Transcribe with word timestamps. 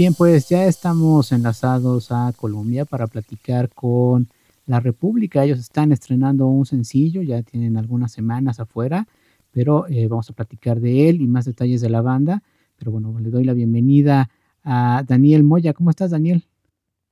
Bien, 0.00 0.14
pues 0.14 0.48
ya 0.48 0.64
estamos 0.64 1.30
enlazados 1.30 2.10
a 2.10 2.32
Colombia 2.34 2.86
para 2.86 3.06
platicar 3.06 3.68
con 3.68 4.28
la 4.64 4.80
República. 4.80 5.44
Ellos 5.44 5.58
están 5.58 5.92
estrenando 5.92 6.46
un 6.46 6.64
sencillo, 6.64 7.20
ya 7.20 7.42
tienen 7.42 7.76
algunas 7.76 8.10
semanas 8.10 8.60
afuera, 8.60 9.06
pero 9.50 9.86
eh, 9.88 10.08
vamos 10.08 10.30
a 10.30 10.32
platicar 10.32 10.80
de 10.80 11.10
él 11.10 11.20
y 11.20 11.26
más 11.26 11.44
detalles 11.44 11.82
de 11.82 11.90
la 11.90 12.00
banda. 12.00 12.42
Pero 12.78 12.92
bueno, 12.92 13.14
le 13.20 13.28
doy 13.28 13.44
la 13.44 13.52
bienvenida 13.52 14.30
a 14.64 15.04
Daniel 15.06 15.42
Moya. 15.42 15.74
¿Cómo 15.74 15.90
estás, 15.90 16.12
Daniel? 16.12 16.46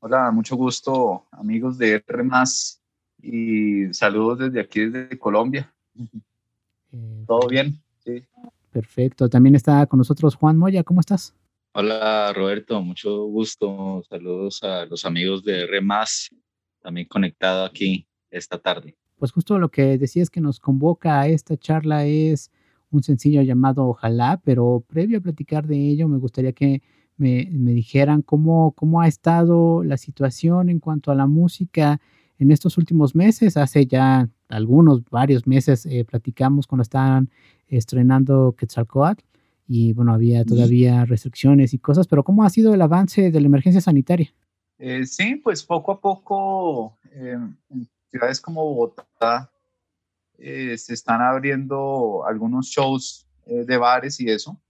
Hola, 0.00 0.31
mucho 0.31 0.56
gusto, 0.56 1.25
amigos 1.33 1.77
de 1.77 2.03
R 2.09 2.25
y 3.20 3.92
saludos 3.92 4.39
desde 4.39 4.61
aquí, 4.62 4.86
desde 4.86 5.19
Colombia. 5.19 5.70
Eh, 6.92 7.25
¿Todo 7.27 7.48
bien? 7.48 7.83
Sí. 8.03 8.25
Perfecto. 8.72 9.28
También 9.28 9.56
está 9.56 9.84
con 9.84 9.98
nosotros 9.98 10.36
Juan 10.36 10.56
Moya. 10.56 10.83
¿Cómo 10.84 11.00
estás? 11.00 11.34
Hola 11.81 12.33
Roberto, 12.33 12.83
mucho 12.83 13.27
gusto. 13.27 14.03
Saludos 14.11 14.65
a 14.65 14.84
los 14.87 15.05
amigos 15.05 15.45
de 15.45 15.65
REMAS, 15.65 16.29
también 16.83 17.07
conectado 17.07 17.65
aquí 17.65 18.05
esta 18.33 18.59
tarde. 18.59 18.97
Pues 19.17 19.31
justo 19.31 19.61
lo 19.61 19.69
que 19.69 19.97
decías 19.97 20.29
que 20.29 20.41
nos 20.41 20.59
convoca 20.59 21.21
a 21.21 21.29
esta 21.29 21.56
charla 21.56 22.05
es 22.05 22.51
un 22.91 23.05
sencillo 23.05 23.43
llamado 23.43 23.87
Ojalá, 23.87 24.41
pero 24.43 24.84
previo 24.89 25.19
a 25.19 25.21
platicar 25.21 25.69
de 25.69 25.77
ello 25.77 26.09
me 26.09 26.19
gustaría 26.19 26.53
que 26.53 26.83
me, 27.17 27.45
dijeran 27.45 28.23
cómo, 28.23 28.73
cómo 28.73 29.01
ha 29.01 29.06
estado 29.06 29.84
la 29.84 29.99
situación 29.99 30.71
en 30.71 30.81
cuanto 30.81 31.12
a 31.12 31.15
la 31.15 31.29
música 31.29 32.01
en 32.41 32.51
estos 32.51 32.77
últimos 32.77 33.15
meses. 33.15 33.56
Hace 33.56 33.87
ya 33.87 34.29
algunos, 34.49 35.05
varios 35.11 35.47
meses 35.47 35.87
eh, 35.87 36.05
platicamos 36.05 36.67
cuando 36.67 36.83
estaban 36.83 37.31
estrenando 37.69 38.56
Quetzalcoatl 38.59 39.28
y 39.69 39.93
bueno, 39.93 40.15
había 40.15 40.47
todavía 40.47 41.05
restricciones 41.05 41.75
y 41.75 41.79
cosas, 41.79 42.09
pero 42.09 42.25
¿cómo 42.25 42.43
ha 42.43 42.49
sido 42.49 42.73
el 42.73 42.81
avance 42.81 43.31
de 43.31 43.41
la 43.41 43.47
emergencia 43.47 43.83
sanitaria? 43.83 44.33
Eh, 44.79 45.05
sí, 45.05 45.37
pues 45.37 45.62
poco 45.62 45.93
a 45.93 46.01
poco 46.01 46.97
eh, 47.12 47.37
en 47.69 47.89
ciudades 48.11 48.41
como 48.41 48.65
Bogotá 48.65 49.53
eh, 50.39 50.78
se 50.78 50.95
están 50.95 51.21
abriendo 51.21 52.25
algunos 52.27 52.69
shows 52.69 53.27
de 53.45 53.77
bares 53.78 54.21
y 54.21 54.31
eso. 54.31 54.61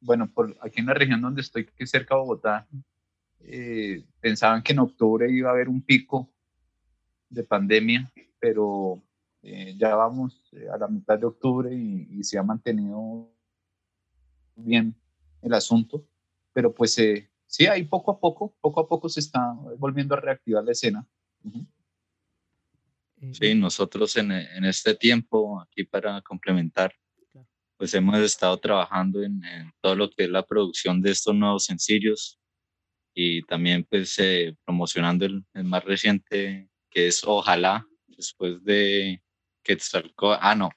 bueno, 0.00 0.30
por 0.32 0.56
aquí 0.62 0.80
en 0.80 0.86
la 0.86 0.94
región 0.94 1.20
donde 1.20 1.40
estoy, 1.40 1.66
que 1.66 1.84
es 1.84 1.90
cerca 1.90 2.14
de 2.14 2.20
Bogotá, 2.20 2.66
pensaban 4.20 4.62
que 4.62 4.72
en 4.72 4.78
octubre 4.78 5.30
iba 5.30 5.50
a 5.50 5.52
haber 5.52 5.68
un 5.68 5.82
pico 5.82 6.30
de 7.28 7.44
pandemia, 7.44 8.10
pero 8.38 9.02
eh, 9.42 9.74
ya 9.78 9.94
vamos 9.94 10.50
eh, 10.52 10.68
a 10.68 10.76
la 10.76 10.86
mitad 10.86 11.18
de 11.18 11.26
octubre 11.26 11.74
y, 11.74 12.22
se 12.22 12.38
ha 12.38 12.42
mantenido 12.42 13.32
bien 14.54 14.94
el 15.40 15.54
asunto, 15.54 16.06
pero 16.52 16.74
pues 16.74 16.98
eh, 16.98 17.30
sí, 17.46 17.66
ahí 17.66 17.84
poco 17.84 18.10
a 18.10 18.20
poco, 18.20 18.54
poco 18.60 18.80
a 18.80 18.88
poco 18.88 19.08
se 19.08 19.20
está 19.20 19.54
volviendo 19.78 20.14
a 20.14 20.20
reactivar 20.20 20.62
la 20.62 20.72
escena. 20.72 21.08
Sí, 23.32 23.54
nosotros 23.54 24.14
en, 24.16 24.30
en, 24.32 24.64
este 24.64 24.94
tiempo, 24.94 25.60
aquí 25.60 25.84
para 25.84 26.20
complementar, 26.20 26.94
pues 27.78 27.94
hemos 27.94 28.18
estado 28.18 28.58
trabajando 28.58 29.22
en, 29.22 29.40
todo 29.80 29.94
lo 29.94 30.10
que 30.10 30.24
es 30.24 30.30
la 30.30 30.44
producción 30.44 31.00
de 31.00 31.12
estos 31.12 31.34
nuevos 31.34 31.64
sencillos 31.64 32.38
y 33.14 33.42
también 33.42 33.84
pues 33.84 34.18
promocionando 34.64 35.24
el, 35.24 35.44
el, 35.54 35.64
más 35.64 35.84
reciente 35.84 36.68
que 36.90 37.06
es 37.08 37.22
Ojalá, 37.24 37.86
después 38.06 38.62
de 38.64 39.22
Quetzalcóatl, 39.62 40.40
ah, 40.42 40.54
no, 40.54 40.70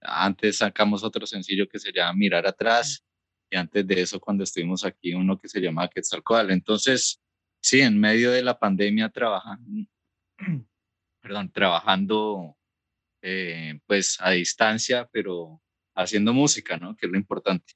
antes 0.00 0.58
sacamos 0.58 1.04
otro 1.04 1.26
sencillo 1.26 1.68
que 1.68 1.78
se 1.78 1.92
llama 1.92 2.14
Mirar 2.14 2.46
Atrás, 2.46 3.04
y 3.50 3.56
antes 3.56 3.86
de 3.86 4.00
eso, 4.00 4.20
cuando 4.20 4.44
estuvimos 4.44 4.84
aquí, 4.84 5.14
uno 5.14 5.38
que 5.38 5.48
se 5.48 5.60
llamaba 5.60 5.88
Quetzalcóatl. 5.88 6.50
Entonces, 6.50 7.22
sí, 7.60 7.80
en 7.80 7.98
medio 7.98 8.32
de 8.32 8.42
la 8.42 8.58
pandemia 8.58 9.08
trabajando, 9.08 9.88
perdón, 11.22 11.52
trabajando 11.52 12.56
eh, 13.22 13.80
pues 13.86 14.16
a 14.20 14.30
distancia, 14.30 15.08
pero 15.12 15.62
haciendo 15.94 16.32
música, 16.32 16.76
¿no? 16.76 16.96
Que 16.96 17.06
es 17.06 17.12
lo 17.12 17.18
importante. 17.18 17.72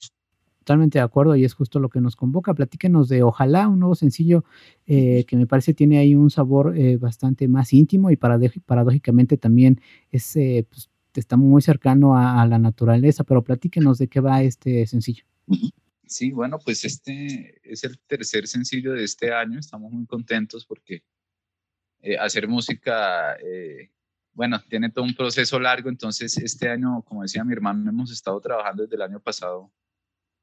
Totalmente 0.60 0.98
de 0.98 1.02
acuerdo 1.02 1.36
y 1.36 1.44
es 1.44 1.54
justo 1.54 1.80
lo 1.80 1.88
que 1.88 2.02
nos 2.02 2.16
convoca. 2.16 2.52
Platíquenos 2.52 3.08
de 3.08 3.22
Ojalá, 3.22 3.66
un 3.66 3.80
nuevo 3.80 3.94
sencillo 3.94 4.44
eh, 4.86 5.24
que 5.26 5.34
me 5.36 5.46
parece 5.46 5.72
tiene 5.72 5.98
ahí 5.98 6.14
un 6.14 6.28
sabor 6.28 6.76
eh, 6.76 6.98
bastante 6.98 7.48
más 7.48 7.72
íntimo 7.72 8.10
y 8.10 8.16
paradójicamente 8.16 9.38
también 9.38 9.80
es, 10.10 10.36
eh, 10.36 10.66
pues, 10.68 10.90
está 11.14 11.38
muy 11.38 11.62
cercano 11.62 12.14
a, 12.14 12.46
la 12.46 12.58
naturaleza, 12.58 13.24
pero 13.24 13.42
platíquenos 13.42 13.96
de 13.96 14.08
qué 14.08 14.20
va 14.20 14.42
este 14.42 14.86
sencillo. 14.86 15.24
Sí, 16.04 16.32
bueno, 16.32 16.58
pues 16.58 16.84
este 16.84 17.60
es 17.62 17.84
el 17.84 17.98
tercer 18.00 18.46
sencillo 18.46 18.92
de 18.92 19.04
este 19.04 19.32
año, 19.32 19.60
estamos 19.60 19.92
muy 19.92 20.06
contentos 20.06 20.66
porque 20.66 21.04
hacer 22.18 22.48
música, 22.48 23.36
bueno, 24.32 24.60
tiene 24.68 24.90
todo 24.90 25.04
un 25.04 25.14
proceso 25.14 25.60
largo, 25.60 25.88
entonces 25.88 26.36
este 26.36 26.68
año, 26.68 27.02
como 27.02 27.22
decía 27.22 27.44
mi 27.44 27.52
hermano, 27.52 27.88
hemos 27.88 28.10
estado 28.10 28.40
trabajando 28.40 28.82
desde 28.82 28.96
el 28.96 29.02
año 29.02 29.20
pasado 29.20 29.70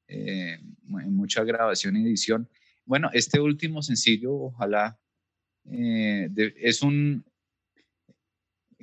eh, 0.08 0.60
en 0.88 1.16
mucha 1.16 1.44
grabación 1.44 1.98
y 1.98 2.04
edición. 2.04 2.50
Bueno, 2.86 3.10
este 3.14 3.40
último 3.40 3.82
sencillo, 3.82 4.34
ojalá, 4.34 4.98
eh, 5.66 6.30
es 6.58 6.82
un, 6.82 7.26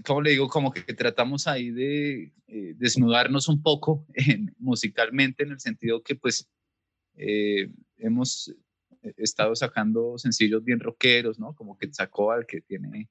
como 0.05 0.21
le 0.21 0.33
digo, 0.33 0.49
como 0.49 0.73
que, 0.73 0.83
tratamos 0.93 1.47
ahí 1.47 1.71
de 1.71 2.33
eh, 2.47 2.75
desnudarnos 2.77 3.49
un 3.49 3.63
poco 3.63 4.07
musicalmente 4.59 5.45
en 5.45 5.53
el 5.53 5.61
sentido 5.61 6.03
que 6.03 6.15
pues 6.15 6.49
hemos 7.17 8.53
estado 9.17 9.55
sacando 9.55 10.19
sencillos 10.19 10.65
bien 10.65 10.81
rockeros, 10.81 11.39
¿no? 11.39 11.55
Como 11.55 11.79
que 11.79 11.93
sacó 11.93 12.33
al 12.33 12.45
que 12.45 12.61
tiene 12.61 13.09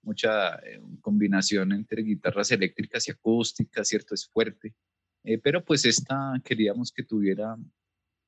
mucha 0.00 0.58
combinación 1.02 1.72
entre 1.72 2.02
guitarras 2.02 2.50
eléctricas 2.52 3.06
y 3.06 3.10
acústicas, 3.10 3.86
¿cierto? 3.86 4.14
Es 4.14 4.26
fuerte. 4.26 4.74
Eh, 5.24 5.38
pero 5.38 5.64
pues 5.64 5.84
esta 5.84 6.40
queríamos 6.44 6.92
que 6.92 7.02
tuviera 7.02 7.56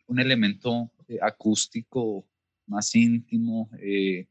un 0.07 0.21
elemento 0.21 0.91
eh, 1.07 1.19
acústico 1.23 2.27
más 2.67 2.95
íntimo, 2.95 3.71
eh, 3.81 4.27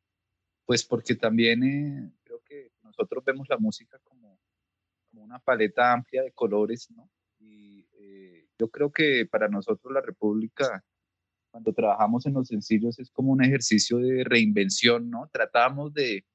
pues 0.65 0.83
porque 0.83 1.15
también 1.15 2.13
creo 2.23 2.41
que 2.43 2.71
nosotros 2.83 3.23
vemos 3.23 3.47
la 3.49 3.57
música 3.57 3.99
como, 4.03 4.39
como 5.09 5.23
una 5.23 5.39
paleta 5.39 5.93
amplia 5.93 6.23
de 6.23 6.31
colores, 6.31 6.89
¿no? 6.91 7.09
Y 7.39 7.87
yo 8.59 8.69
creo 8.69 8.91
que 8.91 9.25
para 9.25 9.47
nosotros 9.47 9.93
la 9.93 10.01
República, 10.01 10.83
cuando 11.51 11.73
trabajamos 11.73 12.25
en 12.25 12.33
los 12.33 12.47
sencillos, 12.47 12.99
es 12.99 13.11
como 13.11 13.31
un 13.31 13.43
ejercicio 13.43 13.99
de 13.99 14.23
reinvención, 14.23 15.09
¿no? 15.09 15.29
Tratamos 15.31 15.93
de 15.93 16.25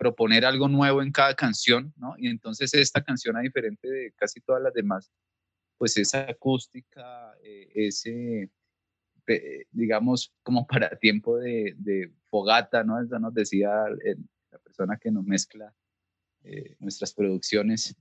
proponer 0.00 0.46
algo 0.46 0.66
nuevo 0.66 1.02
en 1.02 1.12
cada 1.12 1.34
canción, 1.34 1.92
¿no? 1.96 2.14
Y 2.16 2.28
entonces 2.28 2.72
esta 2.72 3.04
canción, 3.04 3.36
a 3.36 3.40
diferente 3.40 3.86
de 3.86 4.12
casi 4.12 4.40
todas 4.40 4.62
las 4.62 4.72
demás, 4.72 5.12
pues 5.80 5.96
esa 5.96 6.28
acústica, 6.28 7.32
eh, 7.42 7.70
ese, 7.74 8.50
digamos, 9.70 10.30
como 10.42 10.66
para 10.66 10.94
tiempo 10.98 11.38
de, 11.38 12.12
fogata, 12.28 12.84
¿no? 12.84 13.02
Eso 13.02 13.18
nos 13.18 13.32
decía 13.32 13.70
la 14.50 14.58
persona 14.58 14.98
que 14.98 15.10
nos 15.10 15.24
mezcla, 15.24 15.74
eh, 16.44 16.76
nuestras 16.80 17.14
producciones, 17.14 17.96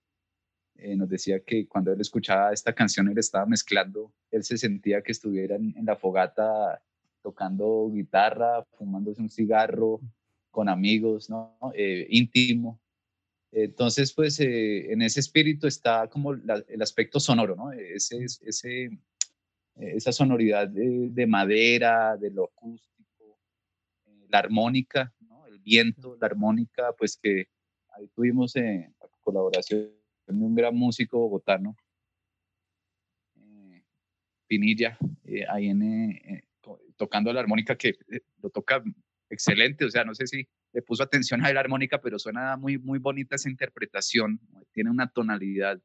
eh, 0.75 0.97
nos 0.97 1.07
decía 1.07 1.39
que 1.39 1.69
cuando 1.69 1.93
él 1.93 2.01
escuchaba 2.01 2.51
esta 2.51 2.75
canción, 2.75 3.07
él 3.07 3.17
estaba 3.17 3.45
mezclando, 3.45 4.11
él 4.29 4.43
se 4.43 4.57
sentía 4.57 5.01
que 5.01 5.13
estuviera 5.13 5.55
en, 5.55 5.73
la 5.85 5.95
fogata 5.95 6.81
tocando 7.21 7.89
guitarra, 7.93 8.65
fumándose 8.77 9.21
un 9.21 9.29
cigarro 9.29 10.01
con 10.51 10.67
amigos, 10.67 11.29
¿no? 11.29 11.57
Eh, 11.73 12.07
íntimo. 12.09 12.77
Entonces, 13.51 14.13
pues 14.13 14.39
en 14.39 15.01
ese 15.01 15.19
espíritu 15.19 15.67
está 15.67 16.07
como 16.07 16.33
el 16.33 16.81
aspecto 16.81 17.19
sonoro, 17.19 17.55
¿no? 17.55 17.71
Ese, 17.71 18.25
esa 19.79 20.11
sonoridad 20.11 20.67
de, 20.67 21.27
madera, 21.27 22.17
de 22.17 22.31
lo 22.31 22.45
acústico, 22.45 23.39
la 24.27 24.39
armónica. 24.39 25.13
El 25.47 25.59
viento, 25.59 26.17
la 26.19 26.27
armónica, 26.27 26.93
pues 26.97 27.17
que 27.17 27.47
ahí 27.95 28.07
tuvimos 28.09 28.55
eh, 28.55 28.93
la 28.99 29.07
colaboración 29.19 29.89
de 30.27 30.33
un 30.33 30.55
gran 30.55 30.75
músico 30.75 31.17
bogotano, 31.19 31.75
eh, 33.35 33.83
Pinilla, 34.47 34.97
eh, 35.25 35.45
ahí 35.49 35.69
en, 35.69 36.43
tocando 36.95 37.33
la 37.33 37.39
armónica 37.39 37.75
que 37.75 37.97
lo 38.41 38.49
toca 38.49 38.83
excelente, 39.29 39.85
o 39.85 39.89
sea, 39.89 40.03
no 40.03 40.15
sé 40.15 40.27
si 40.27 40.47
le 40.73 40.81
puso 40.81 41.03
atención 41.03 41.43
a 41.45 41.53
la 41.53 41.59
armónica, 41.59 42.01
pero 42.01 42.19
suena 42.19 42.57
muy, 42.57 42.77
muy 42.77 42.99
bonita 42.99 43.35
esa 43.35 43.49
interpretación, 43.49 44.39
tiene 44.71 44.89
una 44.89 45.07
tonalidad 45.07 45.79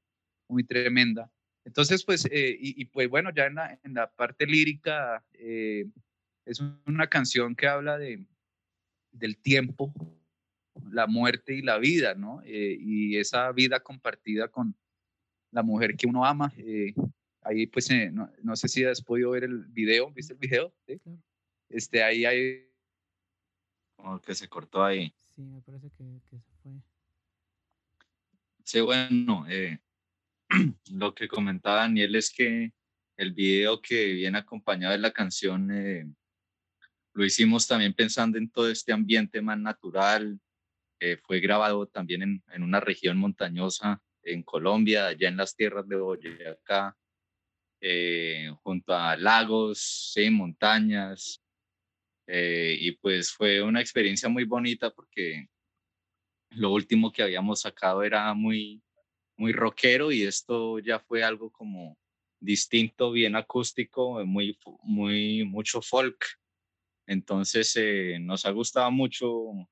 muy 0.48 0.64
tremenda. 0.64 1.30
Entonces, 1.64 2.04
pues, 2.04 2.28
y, 2.30 2.84
pues 2.86 3.08
bueno, 3.08 3.30
ya 3.34 3.46
en 3.46 3.54
la, 3.54 3.80
en 3.82 3.94
la 3.94 4.10
parte 4.10 4.46
lírica, 4.46 5.24
es 5.32 6.60
una 6.86 7.06
canción 7.06 7.54
que 7.54 7.66
habla 7.66 7.96
de, 7.96 8.26
del 9.14 9.38
tiempo, 9.38 9.94
la 10.90 11.06
muerte 11.06 11.54
y 11.54 11.62
la 11.62 11.78
vida, 11.78 12.14
¿no? 12.14 12.42
Eh, 12.44 12.76
y 12.78 13.16
esa 13.16 13.50
vida 13.52 13.80
compartida 13.80 14.48
con 14.48 14.76
la 15.52 15.62
mujer 15.62 15.96
que 15.96 16.06
uno 16.06 16.24
ama. 16.24 16.52
Eh, 16.56 16.94
ahí, 17.42 17.66
pues, 17.66 17.90
eh, 17.90 18.10
no, 18.10 18.56
sé 18.56 18.68
si 18.68 18.84
has 18.84 19.02
podido 19.02 19.30
ver 19.30 19.44
el 19.44 19.64
video, 19.66 20.10
¿viste 20.10 20.34
el 20.34 20.38
video? 20.38 20.74
Este, 21.68 22.02
ahí 22.02 22.24
hay... 22.24 22.68
Como 24.04 24.20
que 24.20 24.34
se 24.34 24.48
cortó 24.48 24.84
ahí. 24.84 25.14
Sí, 25.34 25.40
me 25.40 25.62
parece 25.62 25.88
que, 25.88 26.04
se 26.28 26.38
fue. 26.62 26.72
Sí, 28.62 28.80
bueno, 28.82 29.46
lo 30.92 31.14
que 31.14 31.26
comentaba 31.26 31.76
Daniel 31.76 32.14
es 32.16 32.30
que 32.30 32.74
el 33.16 33.32
video 33.32 33.80
que 33.80 34.12
viene 34.12 34.36
acompañado 34.36 34.92
de 34.92 34.98
la 34.98 35.10
canción 35.10 36.14
lo 37.14 37.24
hicimos 37.24 37.66
también 37.66 37.94
pensando 37.94 38.36
en 38.36 38.50
todo 38.50 38.68
este 38.68 38.92
ambiente 38.92 39.40
más 39.40 39.58
natural, 39.58 40.38
eh, 41.00 41.16
fue 41.16 41.40
grabado 41.40 41.86
también 41.86 42.22
en, 42.22 42.44
en, 42.52 42.62
una 42.62 42.80
región 42.80 43.16
montañosa 43.16 44.02
en 44.22 44.42
Colombia, 44.42 45.06
allá 45.06 45.28
en 45.28 45.38
las 45.38 45.56
tierras 45.56 45.88
de 45.88 45.96
Boyacá, 45.96 46.94
eh, 47.80 48.52
junto 48.62 48.94
a 48.94 49.16
lagos, 49.16 50.12
sí, 50.12 50.28
montañas. 50.28 51.43
Eh, 52.26 52.76
y 52.80 52.92
pues 52.92 53.32
fue 53.32 53.62
una 53.62 53.80
experiencia 53.80 54.28
muy 54.28 54.44
bonita 54.44 54.90
porque 54.90 55.48
lo 56.50 56.72
último 56.72 57.12
que 57.12 57.22
habíamos 57.22 57.60
sacado 57.60 58.02
era 58.02 58.32
muy, 58.34 58.82
muy 59.36 59.52
rockero 59.52 60.10
y 60.12 60.22
esto 60.22 60.78
ya 60.78 60.98
fue 60.98 61.22
algo 61.22 61.50
como 61.50 61.98
distinto, 62.40 63.10
bien 63.10 63.36
acústico, 63.36 64.24
muy, 64.24 64.58
muy, 64.82 65.44
mucho 65.44 65.82
folk. 65.82 66.24
Entonces 67.06 67.76
nos 68.20 68.46
ha 68.46 68.50
gustado 68.50 68.90
mucho 68.90 69.68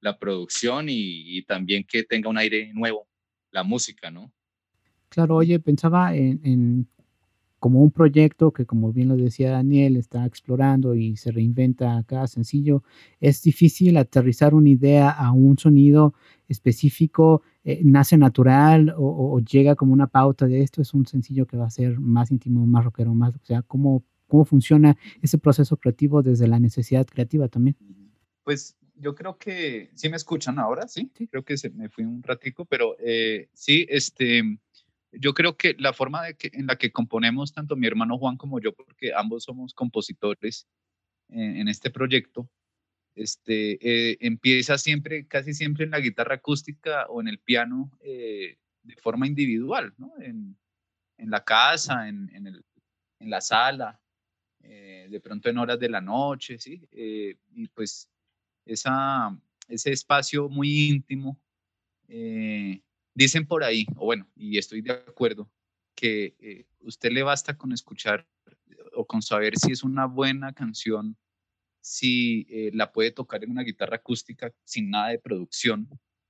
la 0.00 0.18
producción 0.18 0.86
y, 0.88 1.42
también 1.42 1.84
que 1.84 2.02
tenga 2.04 2.28
un 2.28 2.38
aire 2.38 2.72
nuevo, 2.72 3.08
la 3.50 3.62
música, 3.62 4.10
¿no? 4.10 4.32
Claro, 5.08 5.36
oye, 5.36 5.58
pensaba 5.58 6.14
en, 6.14 6.88
como 7.58 7.82
un 7.82 7.90
proyecto 7.90 8.52
que, 8.52 8.66
como 8.66 8.92
bien 8.92 9.08
lo 9.08 9.16
decía 9.16 9.50
Daniel, 9.50 9.96
está 9.96 10.26
explorando 10.26 10.94
y 10.94 11.16
se 11.16 11.30
reinventa 11.30 12.02
cada 12.06 12.26
sencillo. 12.26 12.82
Es 13.20 13.42
difícil 13.42 13.96
aterrizar 13.96 14.54
una 14.54 14.68
idea 14.68 15.10
a 15.10 15.32
un 15.32 15.58
sonido 15.58 16.14
específico, 16.48 17.42
eh, 17.64 17.80
nace 17.82 18.18
natural 18.18 18.94
o, 18.96 19.40
llega 19.40 19.74
como 19.74 19.92
una 19.92 20.06
pauta 20.06 20.46
de 20.46 20.62
esto. 20.62 20.82
Es 20.82 20.94
un 20.94 21.06
sencillo 21.06 21.46
que 21.46 21.56
va 21.56 21.66
a 21.66 21.70
ser 21.70 21.98
más 21.98 22.30
íntimo, 22.30 22.66
más 22.66 22.84
rockero, 22.84 23.14
más, 23.14 23.34
o 23.34 23.44
sea, 23.44 23.62
¿cómo, 23.62 24.04
cómo 24.26 24.44
funciona 24.44 24.96
ese 25.22 25.38
proceso 25.38 25.76
creativo 25.76 26.22
desde 26.22 26.46
la 26.46 26.60
necesidad 26.60 27.06
creativa 27.06 27.48
también? 27.48 27.76
Pues 28.44 28.76
yo 28.98 29.14
creo 29.14 29.36
que 29.38 29.90
sí 29.94 30.08
me 30.08 30.16
escuchan 30.16 30.58
ahora, 30.58 30.88
sí, 30.88 31.10
creo 31.30 31.44
que 31.44 31.56
se 31.56 31.70
me 31.70 31.88
fui 31.88 32.04
un 32.04 32.22
ratico, 32.22 32.64
pero 32.64 32.96
eh, 32.98 33.48
sí, 33.52 33.86
este, 33.88 34.42
yo 35.18 35.34
creo 35.34 35.56
que 35.56 35.74
la 35.78 35.92
forma 35.92 36.22
de 36.24 36.34
que, 36.36 36.50
en 36.52 36.66
la 36.66 36.76
que 36.76 36.92
componemos 36.92 37.52
tanto 37.52 37.76
mi 37.76 37.86
hermano 37.86 38.18
Juan 38.18 38.36
como 38.36 38.60
yo, 38.60 38.72
porque 38.72 39.12
ambos 39.14 39.44
somos 39.44 39.74
compositores 39.74 40.66
en, 41.28 41.68
este 41.68 41.90
proyecto, 41.90 42.48
este, 43.14 43.78
eh, 43.80 44.18
empieza 44.20 44.78
siempre, 44.78 45.26
casi 45.26 45.54
siempre 45.54 45.84
en 45.84 45.90
la 45.90 46.00
guitarra 46.00 46.36
acústica 46.36 47.06
o 47.08 47.20
en 47.20 47.28
el 47.28 47.38
piano 47.38 47.90
eh, 48.00 48.58
de 48.82 48.96
forma 48.96 49.26
individual, 49.26 49.94
¿no? 49.98 50.12
En, 50.20 50.56
en 51.18 51.30
la 51.30 51.44
casa, 51.44 52.08
en, 52.08 52.30
en, 52.34 52.46
el, 52.46 52.64
en 53.20 53.30
la 53.30 53.40
sala, 53.40 54.00
de 54.60 55.20
pronto 55.20 55.48
en 55.48 55.58
horas 55.58 55.78
de 55.78 55.88
la 55.88 56.00
noche, 56.00 56.58
¿sí? 56.58 56.88
y 56.90 57.68
pues 57.68 58.10
esa, 58.64 59.30
ese 59.68 59.92
espacio 59.92 60.48
muy 60.48 60.88
íntimo. 60.88 61.40
Eh, 63.16 63.22
dicen 63.24 63.46
por 63.46 63.64
ahí, 63.64 63.86
o 63.96 64.04
bueno, 64.06 64.28
y 64.36 64.58
estoy 64.58 64.82
de 64.82 64.92
acuerdo, 64.92 65.50
que 65.94 66.36
eh, 66.40 66.66
usted 66.80 67.10
le 67.10 67.22
basta 67.22 67.56
con 67.56 67.72
escuchar 67.72 68.26
o 68.92 69.06
con 69.06 69.22
saber 69.22 69.56
si 69.56 69.72
es 69.72 69.82
una 69.82 70.06
buena 70.06 70.52
canción, 70.52 71.16
si 71.80 72.46
eh, 72.50 72.70
la 72.74 72.92
puede 72.92 73.12
tocar 73.12 73.42
en 73.44 73.50
una 73.50 73.62
guitarra 73.62 73.96
acústica 73.96 74.52
sin 74.64 74.90
nada 74.90 75.08
de 75.08 75.18
producción 75.18 75.88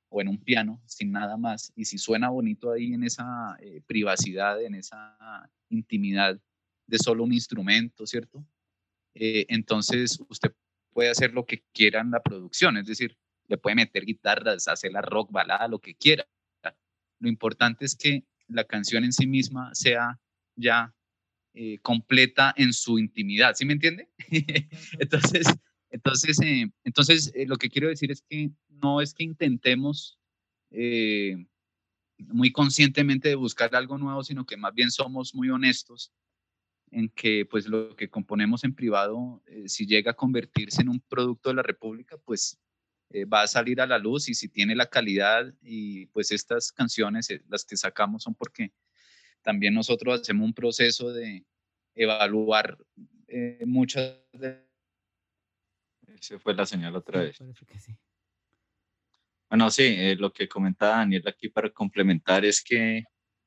o 0.08 0.20
en 0.20 0.28
un 0.28 0.38
piano 0.38 0.80
sin 0.86 1.10
nada 1.10 1.36
más, 1.36 1.72
y 1.74 1.84
si 1.84 1.98
suena 1.98 2.30
bonito 2.30 2.70
ahí 2.70 2.94
en 2.94 3.02
esa 3.02 3.58
privacidad, 3.86 4.62
en 4.62 4.76
esa 4.76 5.50
intimidad 5.68 6.40
de 6.86 6.98
solo 6.98 7.24
un 7.24 7.32
instrumento, 7.32 8.06
¿cierto? 8.06 8.46
entonces 9.14 10.20
usted 10.28 10.52
puede 10.92 11.10
hacer 11.10 11.32
lo 11.32 11.44
que 11.46 11.64
quiera 11.72 12.00
en 12.02 12.10
la 12.10 12.22
producción, 12.22 12.76
es 12.76 12.86
decir, 12.86 13.18
le 13.48 13.58
puede 13.58 13.76
meter 13.76 14.04
guitarras, 14.04 14.68
hacer 14.68 14.92
la 14.92 15.02
rock, 15.02 15.32
balada, 15.32 15.66
lo 15.68 15.80
que 15.80 15.94
quiera. 15.94 16.26
Lo 17.18 17.28
importante 17.28 17.84
es 17.84 17.96
que 17.96 18.24
la 18.48 18.64
canción 18.64 19.04
en 19.04 19.12
sí 19.12 19.26
misma 19.26 19.74
sea 19.74 20.20
ya 20.54 20.94
eh, 21.54 21.78
completa 21.78 22.52
en 22.56 22.72
su 22.72 22.98
intimidad, 22.98 23.54
¿sí 23.54 23.64
me 23.64 23.72
entiende? 23.72 24.10
entonces, 24.98 25.46
entonces, 25.90 26.40
eh, 26.42 26.70
entonces 26.84 27.32
eh, 27.34 27.46
lo 27.46 27.56
que 27.56 27.70
quiero 27.70 27.88
decir 27.88 28.10
es 28.10 28.22
que 28.28 28.50
no 28.68 29.00
es 29.00 29.14
que 29.14 29.24
intentemos 29.24 30.18
muy 32.18 32.52
conscientemente 32.52 33.30
de 33.30 33.34
buscar 33.36 33.74
algo 33.74 33.96
nuevo, 33.96 34.22
sino 34.22 34.44
que 34.44 34.58
más 34.58 34.74
bien 34.74 34.90
somos 34.90 35.34
muy 35.34 35.48
honestos 35.48 36.12
en 36.90 37.08
que 37.08 37.46
pues 37.46 37.66
lo 37.66 37.96
que 37.96 38.10
componemos 38.10 38.62
en 38.64 38.74
privado, 38.74 39.42
si 39.64 39.86
llega 39.86 40.10
a 40.10 40.16
convertirse 40.16 40.82
en 40.82 40.90
un 40.90 41.00
producto 41.00 41.48
de 41.48 41.54
la 41.54 41.62
República, 41.62 42.18
pues 42.18 42.58
eh, 43.10 43.24
va 43.24 43.42
a 43.42 43.46
salir 43.46 43.80
a 43.80 43.86
la 43.86 43.98
luz 43.98 44.28
y 44.28 44.34
si 44.34 44.48
tiene 44.48 44.74
la 44.74 44.86
calidad 44.86 45.52
y 45.62 46.06
pues 46.06 46.30
estas 46.32 46.72
canciones, 46.72 47.30
eh, 47.30 47.42
las 47.48 47.64
que 47.64 47.76
sacamos 47.76 48.24
son 48.24 48.34
porque 48.34 48.72
también 49.42 49.74
nosotros 49.74 50.20
hacemos 50.20 50.44
un 50.44 50.54
proceso 50.54 51.12
de 51.12 51.44
evaluar 51.94 52.76
muchas 53.64 54.18
de... 54.32 54.64
Se 56.20 56.38
fue 56.38 56.54
la 56.54 56.66
señal 56.66 56.96
otra 56.96 57.22
vez. 57.22 57.38
Bueno, 59.48 59.70
sí, 59.70 60.14
lo 60.16 60.32
que 60.32 60.48
comentaba 60.48 60.98
Daniel 60.98 61.22
aquí 61.26 61.48
para 61.48 61.70
complementar 61.70 62.44
es 62.44 62.62
que 62.62 63.04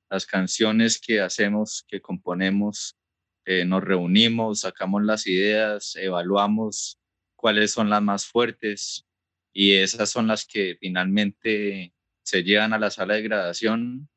las 0.09 0.25
canciones 0.25 0.99
que 0.99 1.21
hacemos, 1.21 1.85
que 1.87 2.01
componemos, 2.01 2.97
eh, 3.45 3.65
nos 3.65 3.83
reunimos, 3.83 4.61
sacamos 4.61 5.03
las 5.03 5.27
ideas, 5.27 5.95
evaluamos 5.95 6.99
cuáles 7.35 7.71
son 7.71 7.89
las 7.89 8.01
más 8.01 8.25
fuertes 8.25 9.05
y 9.53 9.73
esas 9.73 10.09
son 10.09 10.27
las 10.27 10.45
que 10.45 10.77
finalmente 10.79 11.93
se 12.23 12.43
llevan 12.43 12.73
a 12.73 12.79
la 12.79 12.91
sala 12.91 13.15
de 13.15 13.23
gradación 13.23 14.09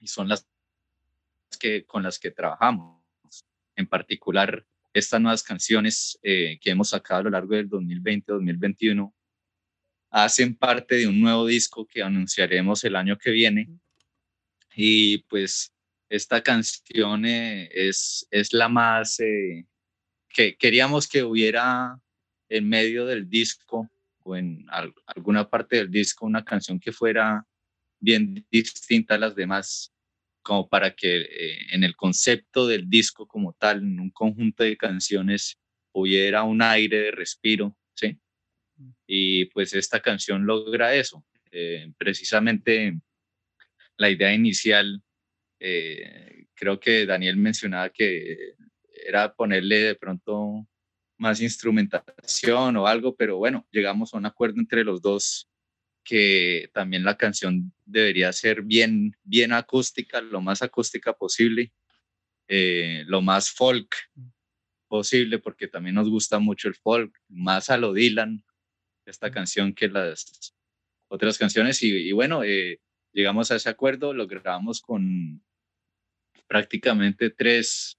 y 0.00 0.06
son 0.06 0.28
las 0.28 0.48
que, 1.60 1.84
con 1.84 2.02
las 2.02 2.18
que 2.18 2.30
trabajamos. 2.30 3.02
En 3.76 3.86
particular, 3.86 4.66
estas 4.92 5.20
nuevas 5.20 5.42
canciones 5.42 6.18
eh, 6.22 6.58
que 6.60 6.70
hemos 6.70 6.90
sacado 6.90 7.20
a 7.20 7.24
lo 7.24 7.30
largo 7.30 7.54
del 7.54 7.68
2020-2021 7.68 9.12
hacen 10.10 10.54
parte 10.56 10.96
de 10.96 11.06
un 11.06 11.20
nuevo 11.20 11.46
disco 11.46 11.86
que 11.86 12.02
anunciaremos 12.02 12.84
el 12.84 12.96
año 12.96 13.16
que 13.16 13.30
viene. 13.30 13.68
Y 14.74 15.18
pues 15.24 15.72
esta 16.08 16.42
canción 16.42 17.24
eh, 17.24 17.70
es, 17.72 18.26
es 18.30 18.52
la 18.52 18.68
más 18.68 19.20
eh, 19.20 19.66
que 20.28 20.56
queríamos 20.56 21.08
que 21.08 21.22
hubiera 21.22 21.98
en 22.48 22.68
medio 22.68 23.06
del 23.06 23.28
disco 23.28 23.90
o 24.24 24.36
en 24.36 24.66
alguna 25.06 25.48
parte 25.48 25.76
del 25.76 25.90
disco 25.90 26.26
una 26.26 26.44
canción 26.44 26.78
que 26.78 26.92
fuera 26.92 27.44
bien 28.00 28.44
distinta 28.50 29.14
a 29.14 29.18
las 29.18 29.34
demás, 29.34 29.92
como 30.42 30.68
para 30.68 30.94
que 30.94 31.20
eh, 31.20 31.58
en 31.72 31.84
el 31.84 31.94
concepto 31.94 32.66
del 32.66 32.88
disco 32.88 33.26
como 33.26 33.52
tal, 33.52 33.78
en 33.78 34.00
un 34.00 34.10
conjunto 34.10 34.64
de 34.64 34.76
canciones, 34.76 35.58
hubiera 35.92 36.42
un 36.42 36.62
aire 36.62 36.98
de 36.98 37.10
respiro, 37.12 37.76
¿sí? 37.94 38.18
Mm. 38.76 38.90
Y 39.06 39.44
pues 39.46 39.72
esta 39.74 40.00
canción 40.00 40.44
logra 40.46 40.94
eso. 40.94 41.24
Eh, 41.52 41.92
precisamente 41.96 42.98
la 43.96 44.10
idea 44.10 44.34
inicial, 44.34 45.02
eh, 45.60 46.46
creo 46.54 46.80
que 46.80 47.06
Daniel 47.06 47.36
mencionaba 47.36 47.90
que 47.90 48.54
era 49.06 49.32
ponerle 49.32 49.78
de 49.78 49.94
pronto 49.94 50.66
más 51.22 51.40
instrumentación 51.40 52.76
o 52.76 52.86
algo, 52.86 53.14
pero 53.14 53.38
bueno, 53.38 53.66
llegamos 53.70 54.12
a 54.12 54.18
un 54.18 54.26
acuerdo 54.26 54.60
entre 54.60 54.84
los 54.84 55.00
dos 55.00 55.48
que 56.04 56.68
también 56.74 57.04
la 57.04 57.16
canción 57.16 57.72
debería 57.84 58.32
ser 58.32 58.62
bien, 58.62 59.16
bien 59.22 59.52
acústica, 59.52 60.20
lo 60.20 60.40
más 60.40 60.62
acústica 60.62 61.12
posible, 61.12 61.72
eh, 62.48 63.04
lo 63.06 63.22
más 63.22 63.50
folk 63.50 63.94
posible, 64.88 65.38
porque 65.38 65.68
también 65.68 65.94
nos 65.94 66.10
gusta 66.10 66.40
mucho 66.40 66.66
el 66.66 66.74
folk, 66.74 67.16
más 67.28 67.70
a 67.70 67.76
lo 67.76 67.92
Dylan, 67.92 68.44
esta 69.06 69.30
canción 69.30 69.74
que 69.74 69.88
las 69.88 70.56
otras 71.08 71.38
canciones. 71.38 71.82
Y, 71.82 72.10
bueno, 72.10 72.42
eh, 72.42 72.80
llegamos 73.12 73.52
a 73.52 73.56
ese 73.56 73.70
acuerdo, 73.70 74.12
lo 74.12 74.26
grabamos 74.26 74.80
con 74.80 75.40
prácticamente 76.48 77.30
tres, 77.30 77.96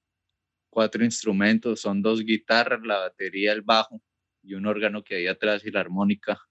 cuatro 0.73 1.05
instrumentos, 1.05 1.81
son 1.81 2.01
dos 2.01 2.25
guitarras, 2.25 2.81
la 2.83 2.97
batería, 2.97 3.53
el 3.53 3.61
bajo 3.61 4.01
y 4.41 4.55
un 4.55 4.65
órgano 4.65 5.03
que 5.03 5.15
hay 5.15 5.27
atrás 5.27 5.63
y 5.65 5.71
la 5.71 5.81
armónica. 5.81 6.41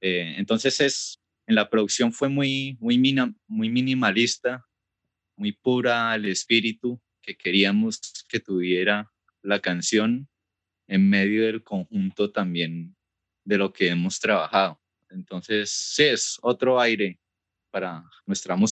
Eh, 0.00 0.36
entonces 0.38 0.80
es, 0.80 1.20
en 1.46 1.56
la 1.56 1.68
producción 1.68 2.12
fue 2.12 2.28
muy, 2.28 2.76
muy, 2.80 2.98
muy 3.48 3.68
minimalista, 3.68 4.64
muy 5.36 5.52
pura 5.52 6.14
el 6.14 6.26
espíritu 6.26 7.00
que 7.20 7.36
queríamos 7.36 8.00
que 8.28 8.38
tuviera 8.38 9.10
la 9.42 9.60
canción 9.60 10.28
en 10.86 11.10
medio 11.10 11.44
del 11.44 11.64
conjunto 11.64 12.30
también 12.30 12.96
de 13.44 13.58
lo 13.58 13.72
que 13.72 13.88
hemos 13.88 14.20
trabajado. 14.20 14.80
Entonces, 15.10 15.70
sí, 15.70 16.04
es 16.04 16.38
otro 16.42 16.80
aire 16.80 17.18
para 17.70 18.04
nuestra 18.24 18.54
música. 18.54 18.77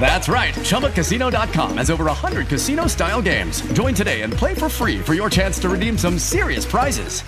That's 0.00 0.28
right. 0.28 0.54
ChumbaCasino.com 0.54 1.76
has 1.76 1.90
over 1.90 2.06
100 2.06 2.48
casino 2.48 2.86
style 2.86 3.20
games. 3.20 3.60
Join 3.74 3.94
today 3.94 4.22
and 4.22 4.32
play 4.32 4.54
for 4.54 4.70
free 4.70 4.98
for 4.98 5.12
your 5.14 5.28
chance 5.28 5.58
to 5.60 5.68
redeem 5.68 5.98
some 5.98 6.18
serious 6.18 6.64
prizes. 6.64 7.22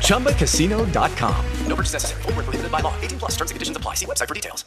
ChumbaCasino.com. 0.00 1.44
No 1.68 1.76
purchase 1.76 1.92
necessary. 1.92 2.22
Full 2.22 2.32
prohibited 2.32 2.72
by 2.72 2.80
law. 2.80 2.94
18 3.02 3.18
plus 3.18 3.32
terms 3.36 3.50
and 3.50 3.56
conditions 3.56 3.76
apply. 3.76 3.94
See 3.94 4.06
website 4.06 4.28
for 4.28 4.34
details. 4.34 4.64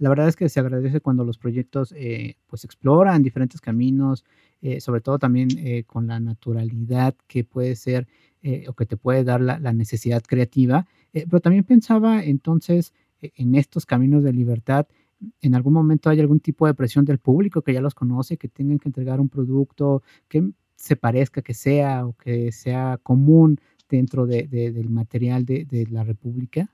La 0.00 0.08
verdad 0.08 0.28
es 0.28 0.36
que 0.36 0.48
se 0.48 0.60
agradece 0.60 1.00
cuando 1.00 1.24
los 1.24 1.38
proyectos 1.38 1.92
eh, 1.96 2.36
pues 2.46 2.64
exploran 2.64 3.22
diferentes 3.22 3.60
caminos, 3.60 4.24
eh, 4.62 4.80
sobre 4.80 5.00
todo 5.00 5.18
también 5.18 5.48
eh, 5.58 5.82
con 5.84 6.06
la 6.06 6.20
naturalidad 6.20 7.16
que 7.26 7.42
puede 7.42 7.74
ser 7.74 8.06
eh, 8.42 8.66
o 8.68 8.74
que 8.74 8.86
te 8.86 8.96
puede 8.96 9.24
dar 9.24 9.40
la, 9.40 9.58
la 9.58 9.72
necesidad 9.72 10.22
creativa. 10.22 10.86
Eh, 11.12 11.24
pero 11.28 11.40
también 11.40 11.64
pensaba 11.64 12.22
entonces 12.22 12.92
en 13.20 13.54
estos 13.54 13.86
caminos 13.86 14.22
de 14.22 14.32
libertad, 14.32 14.86
en 15.40 15.54
algún 15.54 15.72
momento 15.72 16.10
hay 16.10 16.20
algún 16.20 16.40
tipo 16.40 16.66
de 16.66 16.74
presión 16.74 17.04
del 17.04 17.18
público 17.18 17.62
que 17.62 17.72
ya 17.72 17.80
los 17.80 17.94
conoce, 17.94 18.36
que 18.36 18.48
tengan 18.48 18.78
que 18.78 18.88
entregar 18.88 19.20
un 19.20 19.28
producto 19.28 20.02
que 20.28 20.50
se 20.76 20.96
parezca, 20.96 21.42
que 21.42 21.54
sea 21.54 22.06
o 22.06 22.12
que 22.14 22.52
sea 22.52 22.98
común 23.02 23.60
dentro 23.88 24.26
de, 24.26 24.46
del 24.46 24.90
material 24.90 25.44
de, 25.44 25.64
de, 25.64 25.86
la 25.86 26.04
República? 26.04 26.68